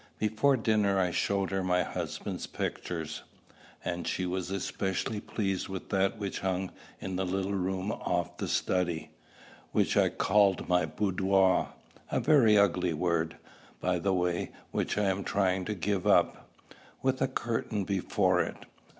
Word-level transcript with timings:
Before 0.17 0.57
dinner 0.57 0.97
I 0.99 1.11
showed 1.11 1.51
her 1.51 1.61
my 1.63 1.83
husband's 1.83 2.47
pictures; 2.47 3.21
and 3.85 4.07
she 4.07 4.25
was 4.25 4.49
especially 4.49 5.19
pleased 5.21 5.67
with 5.67 5.89
that 5.89 6.17
which 6.17 6.39
hung 6.39 6.71
in 6.99 7.17
the 7.17 7.23
little 7.23 7.53
room 7.53 7.91
off 7.91 8.37
the 8.37 8.47
study, 8.47 9.11
which 9.73 9.95
I 9.95 10.09
called 10.09 10.67
my 10.67 10.87
boudoir, 10.87 11.67
a 12.11 12.19
very 12.19 12.57
ugly 12.57 12.93
word, 12.93 13.37
by 13.79 13.99
the 13.99 14.11
way, 14.11 14.49
which 14.71 14.97
I 14.97 15.03
am 15.05 15.23
trying 15.23 15.65
to 15.65 15.75
give 15.75 16.07
up, 16.07 16.49
with 17.03 17.21
a 17.21 17.27
curtain 17.27 17.83
before 17.83 18.41
it. 18.41 18.57